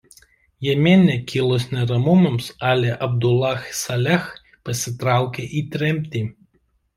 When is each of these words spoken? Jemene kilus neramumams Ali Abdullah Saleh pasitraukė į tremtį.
Jemene 0.67 1.17
kilus 1.31 1.65
neramumams 1.75 2.47
Ali 2.69 2.95
Abdullah 3.09 3.61
Saleh 3.81 4.33
pasitraukė 4.71 5.47
į 5.61 5.65
tremtį. 5.77 6.25